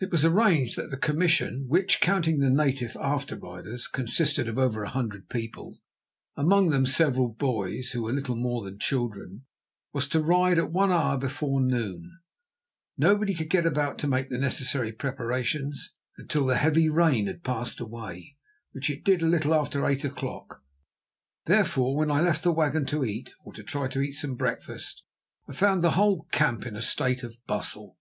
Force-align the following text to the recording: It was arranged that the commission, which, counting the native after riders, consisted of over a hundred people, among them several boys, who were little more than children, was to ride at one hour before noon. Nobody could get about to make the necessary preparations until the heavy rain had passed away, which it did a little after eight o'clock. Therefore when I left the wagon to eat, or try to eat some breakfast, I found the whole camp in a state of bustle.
It 0.00 0.10
was 0.10 0.24
arranged 0.24 0.74
that 0.76 0.90
the 0.90 0.96
commission, 0.96 1.66
which, 1.68 2.00
counting 2.00 2.40
the 2.40 2.50
native 2.50 2.96
after 3.00 3.36
riders, 3.36 3.86
consisted 3.86 4.48
of 4.48 4.58
over 4.58 4.82
a 4.82 4.88
hundred 4.88 5.28
people, 5.28 5.78
among 6.36 6.70
them 6.70 6.84
several 6.84 7.28
boys, 7.28 7.90
who 7.92 8.02
were 8.02 8.12
little 8.12 8.34
more 8.34 8.64
than 8.64 8.80
children, 8.80 9.44
was 9.92 10.08
to 10.08 10.20
ride 10.20 10.58
at 10.58 10.72
one 10.72 10.90
hour 10.90 11.16
before 11.16 11.60
noon. 11.60 12.18
Nobody 12.98 13.34
could 13.34 13.48
get 13.48 13.64
about 13.64 13.98
to 13.98 14.08
make 14.08 14.30
the 14.30 14.36
necessary 14.36 14.90
preparations 14.90 15.94
until 16.18 16.44
the 16.44 16.56
heavy 16.56 16.88
rain 16.88 17.28
had 17.28 17.44
passed 17.44 17.78
away, 17.78 18.36
which 18.72 18.90
it 18.90 19.04
did 19.04 19.22
a 19.22 19.26
little 19.28 19.54
after 19.54 19.86
eight 19.86 20.02
o'clock. 20.02 20.60
Therefore 21.44 21.96
when 21.96 22.10
I 22.10 22.20
left 22.20 22.42
the 22.42 22.50
wagon 22.50 22.84
to 22.86 23.04
eat, 23.04 23.32
or 23.44 23.52
try 23.52 23.86
to 23.86 24.00
eat 24.00 24.14
some 24.14 24.34
breakfast, 24.34 25.04
I 25.48 25.52
found 25.52 25.84
the 25.84 25.92
whole 25.92 26.24
camp 26.32 26.66
in 26.66 26.74
a 26.74 26.82
state 26.82 27.22
of 27.22 27.36
bustle. 27.46 27.96